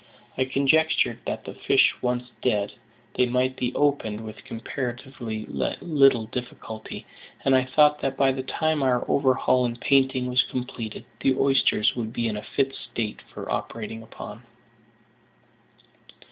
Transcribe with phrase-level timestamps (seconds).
[0.35, 2.73] I conjectured that, the fish once dead,
[3.13, 7.05] they might be opened with comparatively little difficulty;
[7.45, 11.95] and I thought that by the time our overhaul and painting was completed, the oysters
[11.95, 14.41] would be in a fit state for operating upon.